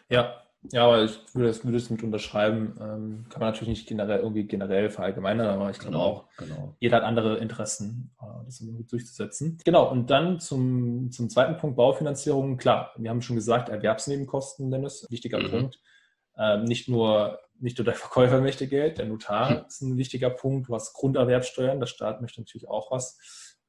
[0.10, 2.76] Ja, ja, aber ich würde das, würde das mit unterschreiben.
[2.80, 6.76] Ähm, kann man natürlich nicht generell irgendwie generell verallgemeinern, aber ich glaube genau, auch, genau.
[6.80, 9.58] jeder hat andere Interessen, äh, das irgendwie durchzusetzen.
[9.66, 12.58] Genau, und dann zum, zum zweiten Punkt Baufinanzierung.
[12.58, 15.50] Klar, wir haben schon gesagt, Erwerbsnebenkosten, Dennis, wichtiger mhm.
[15.50, 15.80] Punkt.
[16.38, 19.66] Ähm, nicht nur nicht nur der Verkäufer möchte Geld, der Notar mhm.
[19.68, 20.68] ist ein wichtiger Punkt.
[20.68, 23.18] Du hast Grunderwerbsteuern, der Staat möchte natürlich auch was.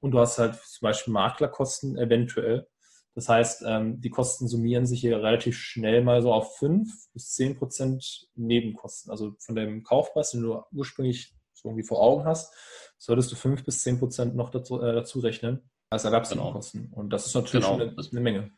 [0.01, 2.67] Und du hast halt zum Beispiel Maklerkosten eventuell.
[3.15, 7.33] Das heißt, ähm, die Kosten summieren sich hier relativ schnell mal so auf 5 bis
[7.33, 9.11] 10 Prozent Nebenkosten.
[9.11, 12.55] Also von dem Kaufpreis, den du ursprünglich so irgendwie vor Augen hast,
[12.97, 16.89] solltest du 5 bis 10 Prozent noch dazu, äh, dazu rechnen als Erwerbsnebenkosten.
[16.89, 16.97] Genau.
[16.97, 17.81] Und das ist natürlich genau.
[17.81, 18.51] eine, eine, Menge.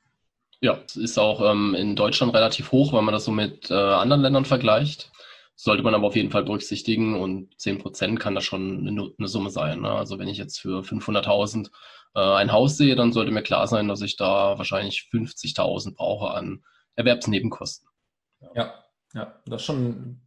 [0.60, 3.74] Ja, es ist auch ähm, in Deutschland relativ hoch, wenn man das so mit äh,
[3.74, 5.10] anderen Ländern vergleicht.
[5.56, 9.50] Sollte man aber auf jeden Fall berücksichtigen und 10% kann das schon eine, eine Summe
[9.50, 9.82] sein.
[9.82, 9.90] Ne?
[9.90, 11.70] Also wenn ich jetzt für 500.000
[12.14, 16.30] äh, ein Haus sehe, dann sollte mir klar sein, dass ich da wahrscheinlich 50.000 brauche
[16.30, 16.64] an
[16.96, 17.88] Erwerbsnebenkosten.
[18.40, 18.50] Ja.
[18.54, 20.20] ja, ja, das ist schon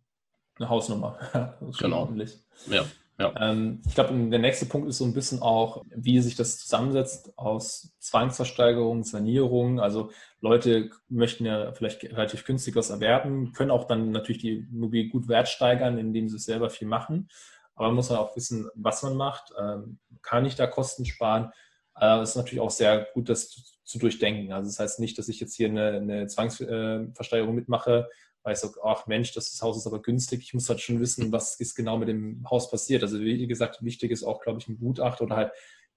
[0.56, 1.20] eine Hausnummer.
[1.80, 2.00] genau.
[2.00, 2.38] Ordentlich.
[2.68, 2.86] Ja.
[3.20, 3.34] Ja.
[3.40, 7.34] Ähm, ich glaube, der nächste Punkt ist so ein bisschen auch, wie sich das zusammensetzt
[7.38, 9.80] aus Zwangsversteigerung, Sanierung.
[9.80, 15.10] Also Leute möchten ja vielleicht relativ günstig was erwerben, können auch dann natürlich die Immobilie
[15.10, 17.30] gut wertsteigern, indem sie selber viel machen.
[17.76, 19.52] Aber man muss dann auch wissen, was man macht.
[19.60, 21.52] Ähm, kann ich da Kosten sparen?
[22.00, 24.52] Äh, es ist natürlich auch sehr gut, das zu, zu, durchdenken.
[24.52, 28.10] Also das heißt nicht, dass ich jetzt hier eine, eine Zwangsversteigerung mitmache,
[28.48, 30.40] weil ich sage, ach Mensch, das Haus ist aber günstig.
[30.42, 33.04] Ich muss halt schon wissen, was ist genau mit dem Haus passiert.
[33.04, 35.52] Also wie gesagt, wichtig ist auch, glaube ich, ein Gutachter oder halt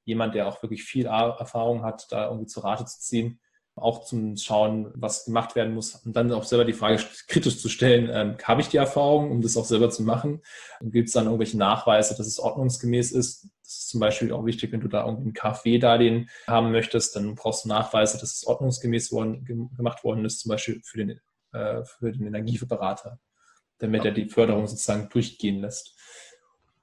[0.05, 3.39] jemand, der auch wirklich viel Erfahrung hat, da irgendwie zu Rate zu ziehen,
[3.77, 7.69] auch zum Schauen, was gemacht werden muss und dann auch selber die Frage kritisch zu
[7.69, 10.43] stellen, ähm, habe ich die Erfahrung, um das auch selber zu machen?
[10.81, 13.45] Gibt es dann irgendwelche Nachweise, dass es ordnungsgemäß ist?
[13.63, 17.37] Das ist zum Beispiel auch wichtig, wenn du da irgendwie ein KfW-Darlehen haben möchtest, dann
[17.37, 19.45] brauchst du Nachweise, dass es ordnungsgemäß worden,
[19.77, 21.21] gemacht worden ist, zum Beispiel für den
[21.53, 23.19] äh, für den Energieberater,
[23.79, 24.11] damit ja.
[24.11, 25.97] er die Förderung sozusagen durchgehen lässt.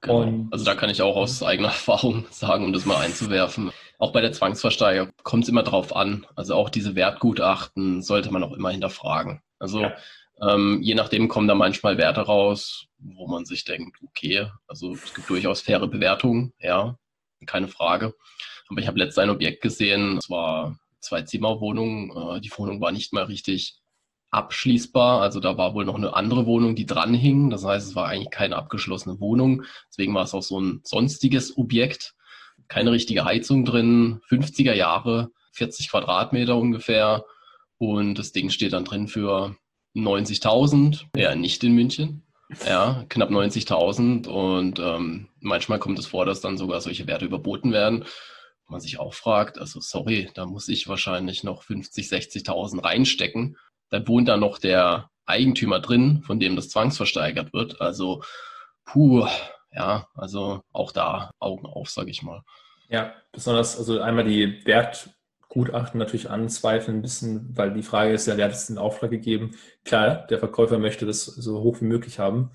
[0.00, 0.22] Genau.
[0.22, 3.72] Und, also da kann ich auch aus eigener Erfahrung sagen, um das mal einzuwerfen.
[3.98, 6.26] Auch bei der Zwangsversteigerung kommt es immer drauf an.
[6.36, 9.42] Also auch diese Wertgutachten sollte man auch immer hinterfragen.
[9.58, 9.96] Also ja.
[10.40, 15.14] Ähm, je nachdem kommen da manchmal Werte raus, wo man sich denkt, okay, also es
[15.14, 16.96] gibt durchaus faire Bewertungen, ja,
[17.46, 18.14] keine Frage.
[18.68, 22.36] Aber ich habe letztens ein Objekt gesehen, es war zwei Zimmerwohnung.
[22.36, 23.78] Äh, die Wohnung war nicht mal richtig
[24.30, 25.20] abschließbar.
[25.22, 27.50] Also da war wohl noch eine andere Wohnung, die dran hing.
[27.50, 29.64] Das heißt, es war eigentlich keine abgeschlossene Wohnung.
[29.90, 32.14] Deswegen war es auch so ein sonstiges Objekt.
[32.68, 37.24] Keine richtige Heizung drin, 50er Jahre, 40 Quadratmeter ungefähr.
[37.78, 39.56] Und das Ding steht dann drin für
[39.94, 41.04] 90.000.
[41.16, 42.24] Ja, nicht in München.
[42.66, 44.26] Ja, knapp 90.000.
[44.26, 48.04] Und ähm, manchmal kommt es vor, dass dann sogar solche Werte überboten werden
[48.68, 53.56] man sich auch fragt, also sorry, da muss ich wahrscheinlich noch 50, 60.000 reinstecken.
[53.90, 57.80] Dann wohnt da noch der Eigentümer drin, von dem das zwangsversteigert wird.
[57.80, 58.22] Also,
[58.84, 59.26] puh,
[59.72, 62.42] ja, also auch da Augen auf, sage ich mal.
[62.88, 68.36] Ja, besonders, also einmal die Wertgutachten natürlich anzweifeln ein bisschen, weil die Frage ist ja,
[68.36, 69.56] wer hat es den Auftrag gegeben?
[69.84, 72.50] Klar, der Verkäufer möchte das so hoch wie möglich haben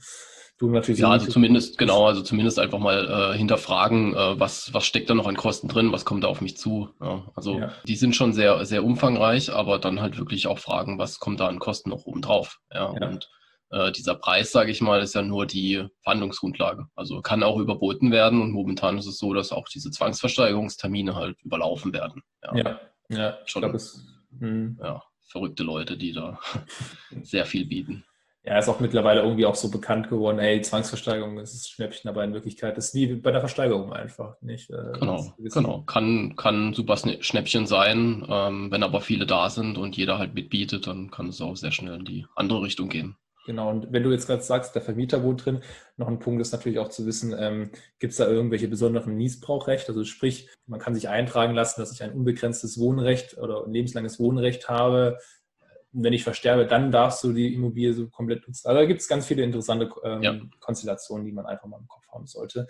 [0.57, 1.01] du natürlich.
[1.01, 5.15] Ja, also zumindest, genau, also zumindest einfach mal äh, hinterfragen, äh, was, was steckt da
[5.15, 6.89] noch an Kosten drin, was kommt da auf mich zu.
[7.01, 7.71] Ja, also ja.
[7.87, 11.47] die sind schon sehr, sehr umfangreich, aber dann halt wirklich auch fragen, was kommt da
[11.47, 12.59] an Kosten noch oben drauf.
[12.71, 13.07] Ja, ja.
[13.07, 13.29] und
[13.73, 16.85] äh, dieser Preis, sage ich mal, ist ja nur die Verhandlungsgrundlage.
[16.95, 21.41] Also kann auch überboten werden und momentan ist es so, dass auch diese Zwangsversteigerungstermine halt
[21.41, 22.21] überlaufen werden.
[22.43, 23.63] Ja, ja, ja schon.
[23.63, 24.05] Glaub, es,
[24.37, 24.79] hm.
[24.81, 26.39] ja, verrückte Leute, die da
[27.23, 28.05] sehr viel bieten.
[28.45, 32.25] Ja, ist auch mittlerweile irgendwie auch so bekannt geworden, ey, Zwangsversteigerung das ist Schnäppchen, aber
[32.25, 34.69] in Wirklichkeit ist wie bei der Versteigerung einfach, nicht?
[34.69, 35.82] Äh, genau, genau.
[35.84, 40.88] Kann, kann super Schnäppchen sein, ähm, wenn aber viele da sind und jeder halt mitbietet,
[40.88, 43.15] dann kann es auch sehr schnell in die andere Richtung gehen.
[43.45, 45.62] Genau, und wenn du jetzt gerade sagst, der Vermieter wohnt drin,
[45.97, 49.89] noch ein Punkt ist natürlich auch zu wissen, ähm, gibt es da irgendwelche besonderen Niesbrauchrechte?
[49.89, 54.17] Also sprich, man kann sich eintragen lassen, dass ich ein unbegrenztes Wohnrecht oder ein lebenslanges
[54.19, 55.17] Wohnrecht habe,
[55.93, 58.67] wenn ich versterbe, dann darfst du die Immobilie so komplett nutzen.
[58.67, 60.39] Also da gibt es ganz viele interessante ähm, ja.
[60.60, 62.67] Konstellationen, die man einfach mal im Kopf haben sollte.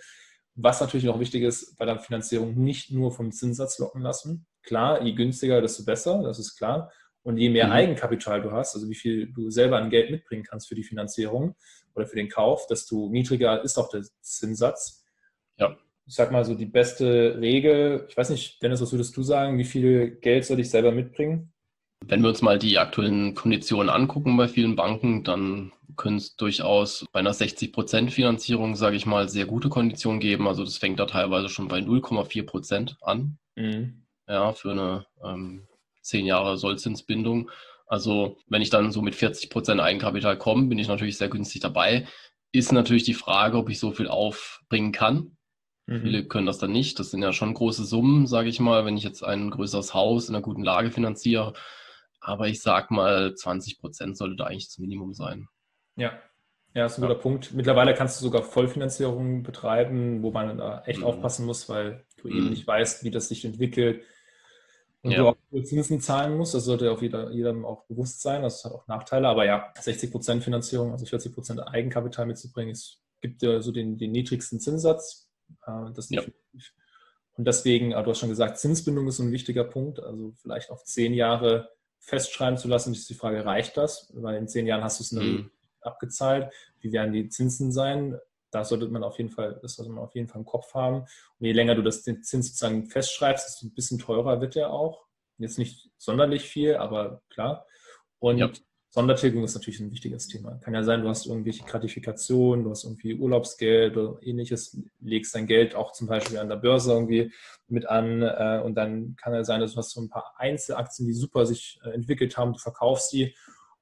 [0.54, 4.46] Was natürlich auch wichtig ist, bei der Finanzierung nicht nur vom Zinssatz locken lassen.
[4.62, 6.92] Klar, je günstiger, desto besser, das ist klar.
[7.22, 7.72] Und je mehr mhm.
[7.72, 11.56] Eigenkapital du hast, also wie viel du selber an Geld mitbringen kannst für die Finanzierung
[11.94, 15.02] oder für den Kauf, desto niedriger ist auch der Zinssatz.
[15.56, 15.74] Ja.
[16.06, 19.56] Ich sag mal so die beste Regel, ich weiß nicht, Dennis, was würdest du sagen,
[19.56, 21.53] wie viel Geld soll ich selber mitbringen?
[22.08, 27.06] Wenn wir uns mal die aktuellen Konditionen angucken bei vielen Banken, dann können es durchaus
[27.12, 30.48] bei einer 60% Finanzierung, sage ich mal, sehr gute Konditionen geben.
[30.48, 33.38] Also das fängt da teilweise schon bei 0,4% an.
[33.56, 34.04] Mhm.
[34.28, 35.66] Ja, für eine ähm,
[36.02, 37.50] 10 Jahre Sollzinsbindung.
[37.86, 42.06] Also wenn ich dann so mit 40% Eigenkapital komme, bin ich natürlich sehr günstig dabei.
[42.52, 45.36] Ist natürlich die Frage, ob ich so viel aufbringen kann.
[45.86, 46.00] Mhm.
[46.00, 46.98] Viele können das dann nicht.
[46.98, 48.84] Das sind ja schon große Summen, sage ich mal.
[48.84, 51.52] Wenn ich jetzt ein größeres Haus in einer guten Lage finanziere,
[52.24, 55.48] aber ich sag mal, 20 Prozent sollte da eigentlich das Minimum sein.
[55.96, 56.18] Ja,
[56.74, 57.52] ja, ist ein guter Punkt.
[57.52, 61.04] Mittlerweile kannst du sogar Vollfinanzierung betreiben, wo man da echt mhm.
[61.04, 62.36] aufpassen muss, weil du mhm.
[62.36, 64.02] eben nicht weißt, wie das sich entwickelt.
[65.02, 65.18] Und ja.
[65.18, 66.54] du auch Zinsen zahlen musst.
[66.54, 68.42] Das sollte auf jeder, jedem auch bewusst sein.
[68.42, 69.28] Das hat auch Nachteile.
[69.28, 73.98] Aber ja, 60 Prozent Finanzierung, also 40 Prozent Eigenkapital mitzubringen, es gibt ja so den,
[73.98, 75.30] den niedrigsten Zinssatz.
[75.66, 76.22] Äh, das ja.
[77.36, 80.00] Und deswegen, du hast schon gesagt, Zinsbindung ist ein wichtiger Punkt.
[80.00, 81.68] Also vielleicht auf zehn Jahre
[82.04, 84.10] festschreiben zu lassen, ist die Frage, reicht das?
[84.14, 85.50] Weil in zehn Jahren hast du es mhm.
[85.80, 86.52] abgezahlt.
[86.80, 88.18] Wie werden die Zinsen sein?
[88.50, 91.00] Da sollte man auf jeden Fall, das sollte man auf jeden Fall im Kopf haben.
[91.00, 94.70] Und je länger du das den Zins sozusagen festschreibst, desto ein bisschen teurer wird der
[94.70, 95.06] auch.
[95.38, 97.66] Jetzt nicht sonderlich viel, aber klar.
[98.20, 98.50] Und ja.
[98.94, 100.52] Sondertilgung ist natürlich ein wichtiges Thema.
[100.60, 105.48] Kann ja sein, du hast irgendwelche Gratifikationen, du hast irgendwie Urlaubsgeld oder ähnliches, legst dein
[105.48, 107.32] Geld auch zum Beispiel an der Börse irgendwie
[107.66, 111.08] mit an äh, und dann kann ja sein, dass du hast so ein paar Einzelaktien,
[111.08, 113.34] die super sich äh, entwickelt haben, du verkaufst die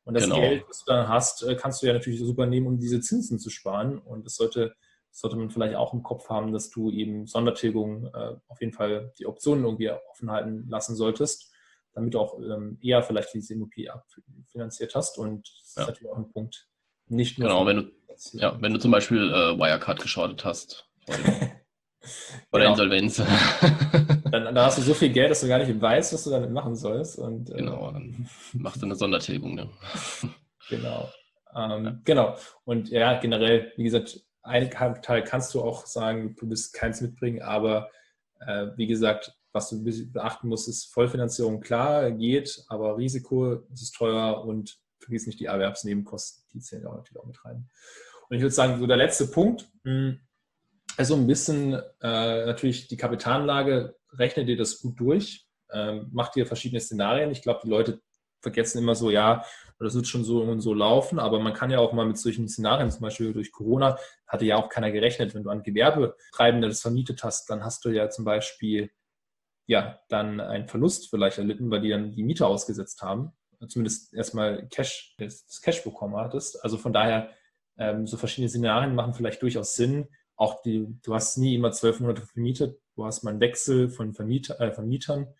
[0.04, 0.36] und das genau.
[0.36, 3.38] Geld, was du dann hast, äh, kannst du ja natürlich super nehmen, um diese Zinsen
[3.38, 4.74] zu sparen und das sollte,
[5.10, 9.12] sollte man vielleicht auch im Kopf haben, dass du eben Sondertilgung äh, auf jeden Fall
[9.18, 11.51] die Optionen irgendwie offen halten lassen solltest
[11.94, 13.92] damit du auch ähm, eher vielleicht diese Immobilie
[14.46, 15.18] finanziert hast.
[15.18, 16.68] Und das ist natürlich auch ein Punkt.
[17.08, 17.92] Nicht nur genau, wenn du,
[18.32, 20.88] ja, wenn du zum Beispiel äh, Wirecard geschortet hast.
[22.52, 22.70] Oder genau.
[22.70, 23.16] Insolvenz.
[24.30, 26.50] dann, dann, hast du so viel Geld, dass du gar nicht weißt, was du damit
[26.50, 27.18] machen sollst.
[27.18, 29.54] Und, äh, genau, dann machst du eine Sondertilgung.
[29.54, 29.68] Ne?
[30.68, 31.08] genau.
[31.54, 31.98] Ähm, ja.
[32.04, 32.36] Genau.
[32.64, 37.42] Und ja, generell, wie gesagt, ein Teil kannst du auch sagen, du bist keins mitbringen,
[37.42, 37.90] aber
[38.40, 44.44] äh, wie gesagt, was du beachten musst, ist Vollfinanzierung klar, geht, aber Risiko, ist teuer
[44.44, 47.68] und vergiss nicht die Erwerbsnebenkosten, die zählen auch natürlich auch mit rein.
[48.28, 50.20] Und ich würde sagen, so der letzte Punkt, hm,
[50.96, 56.46] also ein bisschen äh, natürlich die Kapitalanlage, rechne dir das gut durch, ähm, mach dir
[56.46, 57.30] verschiedene Szenarien.
[57.30, 58.00] Ich glaube, die Leute
[58.40, 59.44] vergessen immer so, ja,
[59.78, 62.48] das wird schon so und so laufen, aber man kann ja auch mal mit solchen
[62.48, 66.80] Szenarien, zum Beispiel durch Corona, hatte ja auch keiner gerechnet, wenn du an Gewerbetreibende das
[66.80, 68.90] vermietet hast, dann hast du ja zum Beispiel
[69.66, 73.32] ja dann einen Verlust vielleicht erlitten, weil die dann die Miete ausgesetzt haben,
[73.68, 76.62] zumindest erstmal Cash, das Cash bekommen hattest.
[76.64, 77.30] Also von daher,
[77.78, 80.08] ähm, so verschiedene Szenarien machen vielleicht durchaus Sinn.
[80.36, 84.12] Auch die, du hast nie immer zwölf Monate vermietet, du hast mal einen Wechsel von
[84.12, 85.32] Vermieter, äh, Vermietern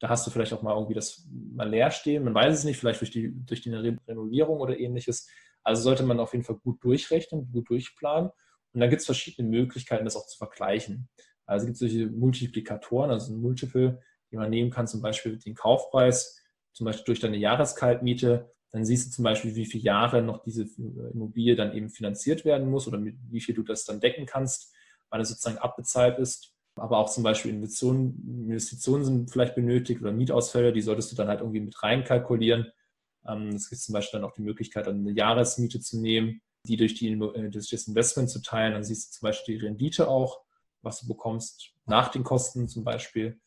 [0.00, 2.24] da hast du vielleicht auch mal irgendwie das mal leer stehen.
[2.24, 5.28] Man weiß es nicht, vielleicht durch die, durch die Renovierung oder ähnliches.
[5.62, 8.30] Also sollte man auf jeden Fall gut durchrechnen, gut durchplanen.
[8.72, 11.08] Und dann gibt es verschiedene Möglichkeiten, das auch zu vergleichen.
[11.46, 15.54] Also es gibt solche Multiplikatoren, also ein Multiple, die man nehmen kann, zum Beispiel den
[15.54, 18.50] Kaufpreis, zum Beispiel durch deine Jahreskaltmiete.
[18.72, 20.66] Dann siehst du zum Beispiel, wie viele Jahre noch diese
[21.12, 24.74] Immobilie dann eben finanziert werden muss oder mit wie viel du das dann decken kannst,
[25.08, 30.12] weil es sozusagen abbezahlt ist aber auch zum Beispiel Investitionen, Investitionen sind vielleicht benötigt oder
[30.12, 32.70] Mietausfälle, die solltest du dann halt irgendwie mit reinkalkulieren.
[33.26, 36.94] Ähm, es gibt zum Beispiel dann auch die Möglichkeit, eine Jahresmiete zu nehmen, die durch,
[36.94, 38.74] die, äh, durch das Investment zu teilen.
[38.74, 40.42] Dann siehst du zum Beispiel die Rendite auch,
[40.86, 43.38] was du bekommst nach den Kosten zum Beispiel.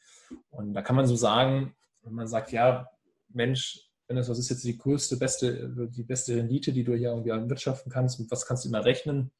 [0.52, 2.88] Und da kann man so sagen, wenn man sagt, ja,
[3.30, 7.10] Mensch, wenn das was ist jetzt die größte, beste, die beste Rendite, die du hier
[7.10, 9.32] irgendwie wirtschaften kannst, mit was kannst du immer rechnen?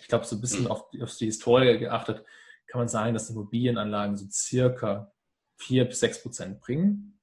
[0.00, 0.70] Ich glaube, so ein bisschen mhm.
[0.70, 2.24] auf, die, auf die Historie geachtet,
[2.66, 5.12] kann man sagen, dass Immobilienanlagen so circa
[5.56, 7.18] 4 bis 6 Prozent bringen.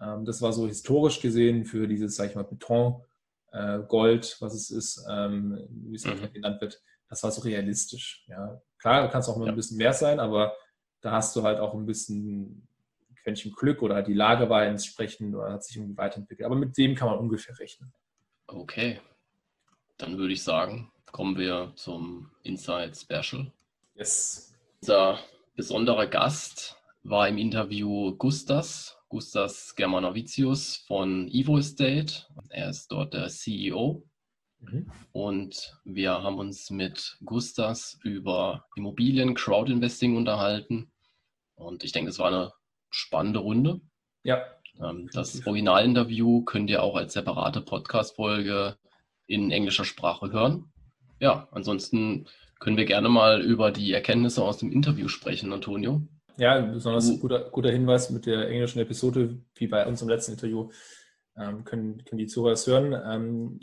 [0.00, 3.02] Ähm, das war so historisch gesehen für dieses, sag ich mal, Beton,
[3.52, 6.32] äh, Gold, was es ist, ähm, wie es mhm.
[6.32, 6.82] genannt wird.
[7.08, 8.24] Das war so realistisch.
[8.28, 8.60] Ja.
[8.78, 9.52] Klar, kann es auch mal ja.
[9.52, 10.54] ein bisschen mehr sein, aber
[11.00, 12.68] da hast du halt auch ein bisschen
[13.22, 16.46] Quäntchen Glück oder die Lage war entsprechend oder hat sich irgendwie weiterentwickelt.
[16.46, 17.92] Aber mit dem kann man ungefähr rechnen.
[18.46, 19.00] Okay,
[19.98, 23.52] dann würde ich sagen, kommen wir zum Inside Special.
[23.94, 24.54] Yes.
[24.80, 25.18] Unser
[25.54, 32.26] besonderer Gast war im Interview Gustas, Gustas Germanovicius von Evo Estate.
[32.50, 34.02] Er ist dort der CEO.
[34.60, 34.90] Mhm.
[35.12, 40.90] Und wir haben uns mit Gustas über Immobilien, Crowdinvesting unterhalten.
[41.54, 42.52] Und ich denke, es war eine
[42.90, 43.80] spannende Runde.
[44.22, 44.44] Ja.
[44.80, 48.76] Ähm, das Originalinterview könnt ihr auch als separate Podcast-Folge
[49.26, 50.72] in englischer Sprache hören.
[51.20, 52.26] Ja, ansonsten
[52.58, 56.02] können wir gerne mal über die Erkenntnisse aus dem Interview sprechen, Antonio.
[56.38, 60.70] Ja, besonders guter, guter Hinweis mit der englischen Episode, wie bei unserem letzten Interview,
[61.38, 62.94] ähm, können, können die Zuhörer es hören.
[63.04, 63.60] Ähm,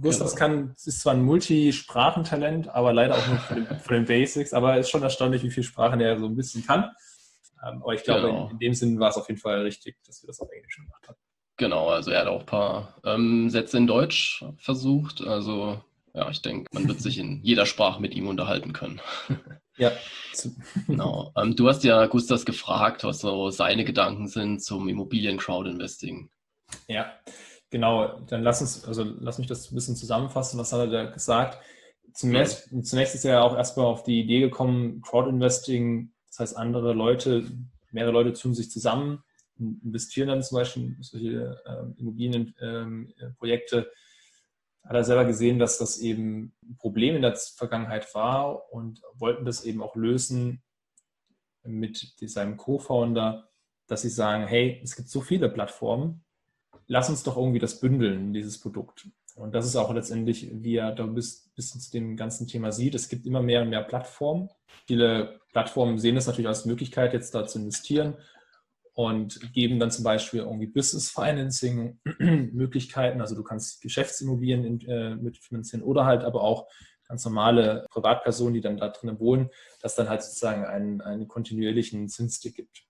[0.00, 0.46] Gustavs genau.
[0.46, 4.76] kann, ist zwar ein Multisprachentalent, aber leider auch nur von den, von den, Basics, aber
[4.76, 6.90] es ist schon erstaunlich, wie viele Sprachen er so ein bisschen kann.
[7.66, 8.44] Ähm, aber ich glaube, genau.
[8.46, 10.76] in, in, dem Sinn war es auf jeden Fall richtig, dass wir das auf Englisch
[10.76, 11.16] gemacht haben.
[11.56, 15.80] Genau, also er hat auch ein paar ähm, Sätze in Deutsch versucht, also
[16.14, 19.00] ja, ich denke, man wird sich in jeder Sprache mit ihm unterhalten können.
[19.80, 19.92] Ja.
[20.88, 21.32] genau.
[21.36, 26.28] Ähm, du hast ja Gustas gefragt, was so seine Gedanken sind zum Immobilien-Crowd-Investing.
[26.86, 27.12] Ja,
[27.70, 28.20] genau.
[28.20, 30.58] Dann lass uns, also lass mich das ein bisschen zusammenfassen.
[30.58, 31.58] Was hat er da gesagt?
[32.14, 36.92] Zunächst, zunächst ist er ja auch erstmal auf die Idee gekommen, Crowd-Investing, das heißt, andere
[36.92, 37.44] Leute,
[37.92, 39.22] mehrere Leute tun sich zusammen,
[39.58, 43.76] investieren dann zum Beispiel in solche äh, Immobilienprojekte.
[43.76, 43.86] Ähm,
[44.84, 49.44] hat er selber gesehen, dass das eben ein Problem in der Vergangenheit war und wollten
[49.44, 50.62] das eben auch lösen
[51.62, 53.48] mit seinem Co-Founder,
[53.86, 56.24] dass sie sagen, hey, es gibt so viele Plattformen,
[56.88, 59.08] lass uns doch irgendwie das bündeln, dieses Produkt.
[59.36, 62.96] Und das ist auch letztendlich, wie er da bis, bis zu dem ganzen Thema sieht.
[62.96, 64.48] Es gibt immer mehr und mehr Plattformen.
[64.86, 68.16] Viele Plattformen sehen es natürlich als Möglichkeit, jetzt da zu investieren
[68.94, 73.20] und geben dann zum Beispiel irgendwie Business Financing Möglichkeiten.
[73.20, 76.66] Also du kannst Geschäftsimmobilien in, äh, mitfinanzieren oder halt aber auch
[77.06, 82.08] ganz normale Privatpersonen, die dann da drinnen wohnen, dass dann halt sozusagen einen, einen kontinuierlichen
[82.08, 82.84] Zinstick gibt.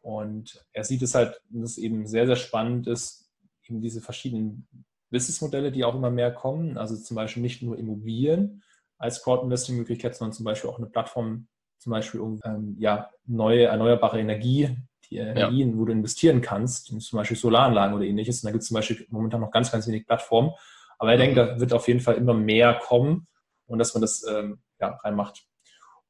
[0.00, 3.25] Und er sieht es halt, dass es eben sehr, sehr spannend ist,
[3.68, 4.66] eben diese verschiedenen
[5.10, 6.78] Businessmodelle, die auch immer mehr kommen.
[6.78, 8.62] Also zum Beispiel nicht nur Immobilien
[8.98, 11.48] als Crowd-Investing-Möglichkeit, sondern zum Beispiel auch eine Plattform,
[11.78, 14.76] zum Beispiel um ähm, ja, neue erneuerbare Energie
[15.10, 15.76] die Energien, ja.
[15.78, 18.42] wo du investieren kannst, zum Beispiel Solaranlagen oder ähnliches.
[18.42, 20.52] Und da gibt es zum Beispiel momentan noch ganz, ganz wenig Plattformen.
[20.98, 21.20] Aber er mhm.
[21.20, 23.26] denkt, da wird auf jeden Fall immer mehr kommen
[23.66, 25.46] und dass man das ähm, ja, reinmacht.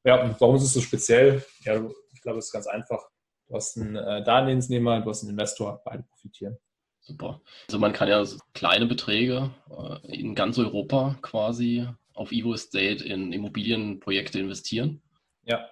[0.04, 1.44] Ja, und warum ist es so speziell?
[1.60, 3.08] Ja, ich glaube, es ist ganz einfach.
[3.48, 6.56] Du hast einen äh, Darlehensnehmer, du hast einen Investor, beide profitieren.
[7.06, 7.40] Super.
[7.68, 13.32] Also man kann ja kleine Beträge äh, in ganz Europa quasi auf Evo Estate in
[13.32, 15.00] Immobilienprojekte investieren.
[15.44, 15.68] Ja.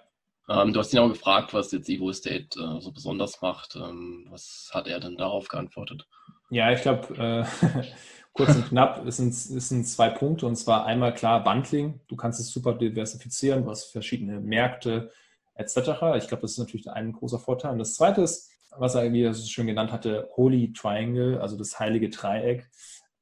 [0.48, 3.74] Ähm, du hast ihn auch gefragt, was jetzt Evo Estate äh, so besonders macht.
[3.74, 6.06] Ähm, was hat er denn darauf geantwortet?
[6.50, 7.82] Ja, ich glaube, äh,
[8.32, 10.46] kurz und knapp, es sind, es sind zwei Punkte.
[10.46, 12.00] Und zwar einmal klar Bundling.
[12.06, 15.10] Du kannst es super diversifizieren, du hast verschiedene Märkte
[15.56, 15.76] etc.
[16.16, 17.72] Ich glaube, das ist natürlich ein großer Vorteil.
[17.72, 21.56] Und das zweite ist, was er, wie er so schön genannt hatte, Holy Triangle, also
[21.56, 22.68] das heilige Dreieck.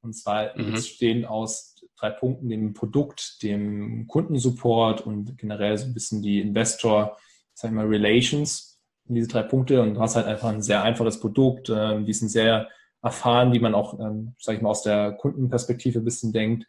[0.01, 0.75] Und zwar mhm.
[0.77, 7.17] stehen aus drei Punkten, dem Produkt, dem Kundensupport und generell so ein bisschen die Investor,
[7.53, 9.81] sag ich mal, Relations in diese drei Punkte.
[9.81, 12.67] Und du hast halt einfach ein sehr einfaches Produkt, äh, die sind sehr
[13.01, 16.65] erfahren, wie man auch, ähm, sag ich mal, aus der Kundenperspektive ein bisschen denkt.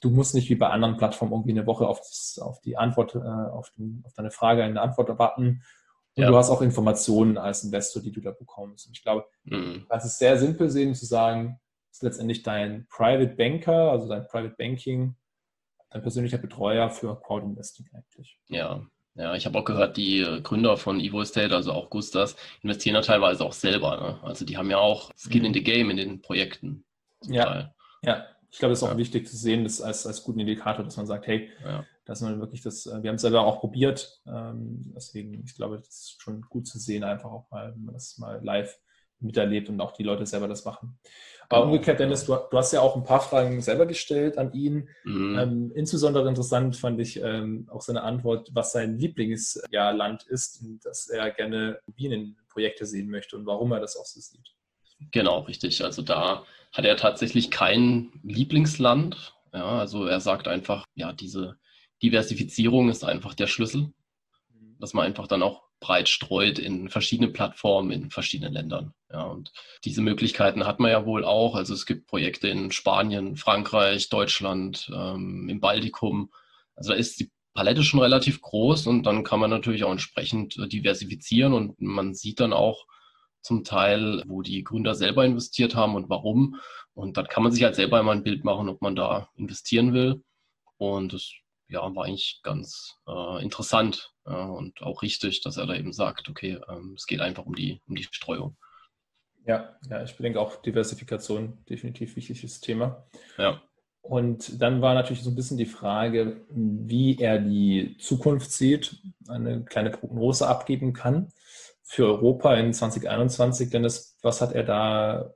[0.00, 3.14] Du musst nicht wie bei anderen Plattformen irgendwie eine Woche auf, das, auf die Antwort,
[3.14, 5.62] äh, auf, den, auf, deine Frage eine Antwort warten.
[6.14, 6.30] Und ja.
[6.30, 8.86] du hast auch Informationen als Investor, die du da bekommst.
[8.86, 9.86] Und ich glaube, mhm.
[9.88, 11.58] kannst es sehr simpel sehen, zu sagen,
[11.90, 15.16] ist letztendlich dein Private Banker, also dein Private Banking,
[15.90, 18.38] dein persönlicher Betreuer für Crowd Investing eigentlich.
[18.48, 22.94] Ja, ja, ich habe auch gehört, die Gründer von Evo Estate, also auch Gustas, investieren
[22.94, 23.96] ja teilweise auch selber.
[24.00, 24.18] Ne?
[24.22, 25.46] Also die haben ja auch Skin mhm.
[25.46, 26.84] in the Game in den Projekten.
[27.24, 28.98] Ja, ja, ich glaube, das ist auch ja.
[28.98, 31.84] wichtig zu sehen, das als, als guten Indikator, dass man sagt, hey, ja.
[32.04, 34.20] Dass man wirklich das, äh, wir haben es selber auch probiert.
[34.26, 37.94] Ähm, deswegen, ich glaube, das ist schon gut zu sehen, einfach auch mal, wenn man
[37.94, 38.78] das mal live
[39.22, 40.98] miterlebt und auch die Leute selber das machen.
[41.48, 44.52] Aber genau, umgekehrt, Dennis, du, du, hast ja auch ein paar Fragen selber gestellt an
[44.52, 44.88] ihn.
[45.04, 45.38] Mhm.
[45.38, 51.08] Ähm, insbesondere interessant fand ich ähm, auch seine Antwort, was sein Lieblingsland ist und dass
[51.08, 54.54] er gerne Bienenprojekte sehen möchte und warum er das auch so sieht.
[55.10, 55.82] Genau, richtig.
[55.84, 59.34] Also da hat er tatsächlich kein Lieblingsland.
[59.52, 61.58] Ja, also er sagt einfach, ja, diese
[62.02, 63.92] Diversifizierung ist einfach der Schlüssel,
[64.78, 68.94] dass man einfach dann auch breit streut in verschiedene Plattformen in verschiedenen Ländern.
[69.10, 69.52] Ja, und
[69.84, 71.54] diese Möglichkeiten hat man ja wohl auch.
[71.54, 76.30] Also es gibt Projekte in Spanien, Frankreich, Deutschland, ähm, im Baltikum.
[76.76, 80.56] Also da ist die Palette schon relativ groß und dann kann man natürlich auch entsprechend
[80.58, 82.86] äh, diversifizieren und man sieht dann auch
[83.42, 86.56] zum Teil, wo die Gründer selber investiert haben und warum.
[86.94, 89.92] Und dann kann man sich halt selber immer ein Bild machen, ob man da investieren
[89.92, 90.22] will.
[90.78, 91.32] Und das
[91.72, 96.28] ja, war eigentlich ganz äh, interessant äh, und auch richtig, dass er da eben sagt,
[96.28, 98.56] okay, ähm, es geht einfach um die, um die Streuung.
[99.44, 103.04] Ja, ja, ich denke auch Diversifikation definitiv wichtiges Thema.
[103.38, 103.62] Ja.
[104.02, 109.64] Und dann war natürlich so ein bisschen die Frage, wie er die Zukunft sieht, eine
[109.64, 111.32] kleine Prognose abgeben kann
[111.84, 113.70] für Europa in 2021.
[113.70, 115.34] Dennis, was hat er da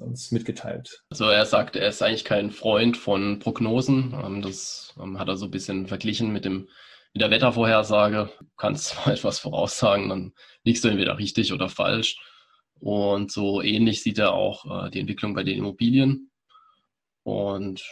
[0.00, 1.04] uns mitgeteilt?
[1.10, 4.14] Also er sagt, er ist eigentlich kein Freund von Prognosen.
[4.24, 6.68] Ähm, das ähm, hat er so ein bisschen verglichen mit dem
[7.14, 8.30] mit der Wettervorhersage.
[8.38, 10.32] Du kannst zwar etwas voraussagen, dann
[10.64, 12.18] liegst du entweder richtig oder falsch.
[12.80, 16.30] Und so ähnlich sieht er auch äh, die Entwicklung bei den Immobilien.
[17.22, 17.82] Und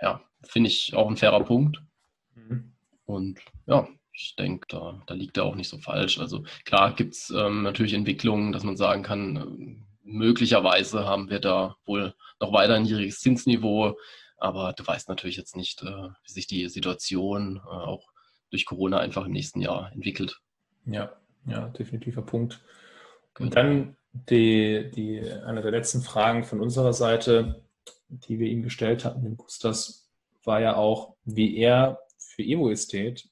[0.00, 1.82] ja, finde ich auch ein fairer Punkt.
[2.34, 2.74] Mhm.
[3.06, 3.88] Und ja,
[4.22, 6.18] ich denke, da, da liegt er auch nicht so falsch.
[6.18, 11.40] Also klar gibt es ähm, natürlich Entwicklungen, dass man sagen kann, äh, möglicherweise haben wir
[11.40, 13.96] da wohl noch weiter ein niedriges Zinsniveau,
[14.36, 18.08] aber du weißt natürlich jetzt nicht, äh, wie sich die Situation äh, auch
[18.50, 20.40] durch Corona einfach im nächsten Jahr entwickelt.
[20.86, 21.12] Ja,
[21.46, 22.60] ja, definitiver Punkt.
[23.38, 27.62] Und dann die, die, eine der letzten Fragen von unserer Seite,
[28.08, 30.10] die wir ihm gestellt hatten, den Gustas,
[30.42, 33.29] war ja auch, wie er für Evo Estate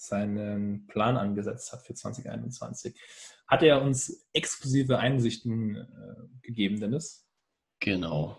[0.00, 2.98] seinen Plan angesetzt hat für 2021.
[3.46, 7.26] Hat er uns exklusive Einsichten äh, gegeben, Dennis?
[7.80, 8.38] Genau.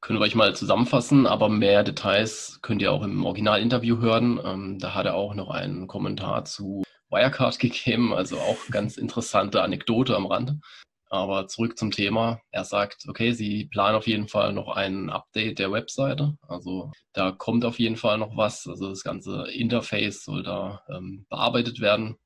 [0.00, 4.40] Können wir euch mal zusammenfassen, aber mehr Details könnt ihr auch im Originalinterview hören.
[4.44, 9.62] Ähm, da hat er auch noch einen Kommentar zu Wirecard gegeben, also auch ganz interessante
[9.62, 10.60] Anekdote am Rand.
[11.12, 12.40] Aber zurück zum Thema.
[12.52, 16.38] Er sagt, okay, Sie planen auf jeden Fall noch ein Update der Webseite.
[16.48, 18.66] Also da kommt auf jeden Fall noch was.
[18.66, 22.16] Also das ganze Interface soll da ähm, bearbeitet werden.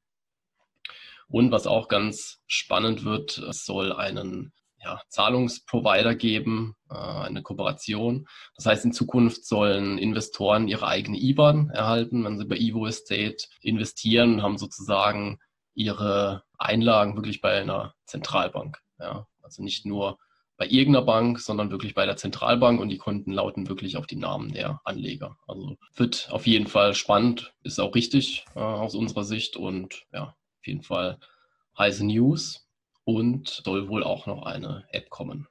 [1.27, 8.29] Und was auch ganz spannend wird, es soll einen ja, Zahlungsprovider geben, äh, eine Kooperation.
[8.55, 13.49] Das heißt, in Zukunft sollen Investoren ihre eigene IBAN erhalten, wenn sie bei Evo Estate
[13.63, 15.41] investieren und haben sozusagen
[15.77, 18.79] ihre Einlagen wirklich bei einer Zentralbank.
[18.99, 19.29] Ja?
[19.43, 20.19] Also nicht nur
[20.57, 24.17] bei irgendeiner Bank, sondern wirklich bei der Zentralbank und die Konten lauten wirklich auf die
[24.17, 25.37] Namen der Anleger.
[25.47, 30.29] Also wird auf jeden Fall spannend, ist auch richtig äh, aus unserer Sicht und ja,
[30.29, 31.19] auf jeden Fall
[31.79, 32.67] heiße News
[33.05, 35.47] und soll wohl auch noch eine App kommen.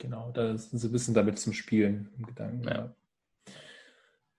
[0.00, 2.66] Genau, da sind sie ein bisschen damit zum Spielen im Gedanken.
[2.66, 2.92] Ja.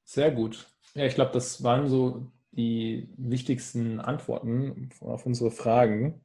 [0.03, 0.67] Sehr gut.
[0.95, 6.23] Ja, ich glaube, das waren so die wichtigsten Antworten auf unsere Fragen.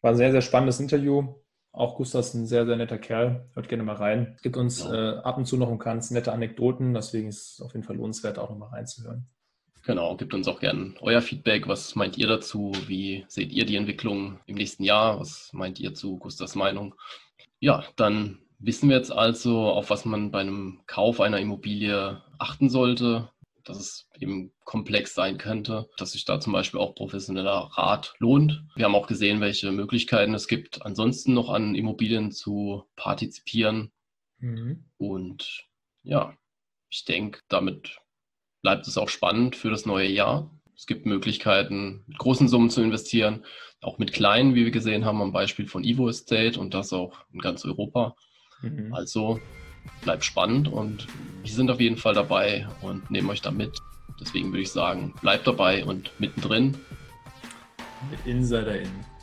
[0.00, 1.34] War ein sehr, sehr spannendes Interview.
[1.72, 3.48] Auch Gustav ist ein sehr, sehr netter Kerl.
[3.54, 4.36] Hört gerne mal rein.
[4.42, 5.16] Gibt uns ja.
[5.16, 6.94] äh, ab und zu noch um ganz nette Anekdoten.
[6.94, 9.26] Deswegen ist es auf jeden Fall lohnenswert, auch noch mal reinzuhören.
[9.84, 11.66] Genau, gebt uns auch gerne euer Feedback.
[11.66, 12.72] Was meint ihr dazu?
[12.86, 15.20] Wie seht ihr die Entwicklung im nächsten Jahr?
[15.20, 16.94] Was meint ihr zu Gustavs Meinung?
[17.58, 22.70] Ja, dann wissen wir jetzt also, auf was man bei einem Kauf einer Immobilie achten
[22.70, 23.30] sollte
[23.64, 28.64] dass es eben komplex sein könnte, dass sich da zum Beispiel auch professioneller Rat lohnt.
[28.76, 33.92] Wir haben auch gesehen, welche Möglichkeiten es gibt, ansonsten noch an Immobilien zu partizipieren.
[34.38, 34.84] Mhm.
[34.98, 35.66] Und
[36.02, 36.36] ja,
[36.90, 37.98] ich denke, damit
[38.62, 40.50] bleibt es auch spannend für das neue Jahr.
[40.76, 43.44] Es gibt Möglichkeiten, mit großen Summen zu investieren,
[43.80, 47.24] auch mit kleinen, wie wir gesehen haben, am Beispiel von Evo Estate und das auch
[47.32, 48.16] in ganz Europa.
[48.62, 48.92] Mhm.
[48.92, 49.40] Also
[50.02, 51.06] bleibt spannend und
[51.42, 53.78] wir sind auf jeden Fall dabei und nehmen euch da mit.
[54.20, 56.76] Deswegen würde ich sagen, bleibt dabei und mittendrin.
[58.10, 59.13] Mit Insider in.